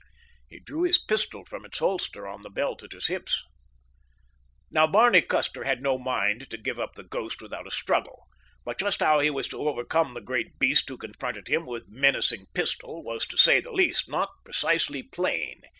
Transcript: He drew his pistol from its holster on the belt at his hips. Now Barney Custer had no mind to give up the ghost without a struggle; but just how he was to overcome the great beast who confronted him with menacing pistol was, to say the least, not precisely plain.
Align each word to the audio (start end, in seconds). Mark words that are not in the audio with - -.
He 0.49 0.59
drew 0.59 0.81
his 0.81 0.97
pistol 0.97 1.45
from 1.45 1.63
its 1.63 1.77
holster 1.77 2.27
on 2.27 2.41
the 2.41 2.49
belt 2.49 2.81
at 2.81 2.91
his 2.93 3.05
hips. 3.05 3.43
Now 4.71 4.87
Barney 4.87 5.21
Custer 5.21 5.63
had 5.63 5.83
no 5.83 5.99
mind 5.99 6.49
to 6.49 6.57
give 6.57 6.79
up 6.79 6.95
the 6.95 7.03
ghost 7.03 7.39
without 7.39 7.67
a 7.67 7.69
struggle; 7.69 8.23
but 8.65 8.79
just 8.79 8.99
how 9.01 9.19
he 9.19 9.29
was 9.29 9.47
to 9.49 9.61
overcome 9.61 10.15
the 10.15 10.19
great 10.21 10.57
beast 10.57 10.89
who 10.89 10.97
confronted 10.97 11.47
him 11.49 11.67
with 11.67 11.87
menacing 11.87 12.47
pistol 12.55 13.03
was, 13.03 13.27
to 13.27 13.37
say 13.37 13.61
the 13.61 13.71
least, 13.71 14.09
not 14.09 14.29
precisely 14.43 15.03
plain. 15.03 15.61